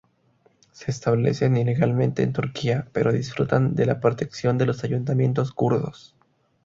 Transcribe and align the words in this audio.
Se 0.71 0.89
establecen 0.89 1.57
ilegalmente 1.57 2.23
en 2.23 2.33
Turquía, 2.33 2.87
pero 2.91 3.11
disfrutan 3.11 3.75
de 3.75 3.85
la 3.85 3.99
protección 3.99 4.57
de 4.57 4.65
los 4.65 4.83
ayuntamientos 4.83 5.51
kurdos. 5.51 6.15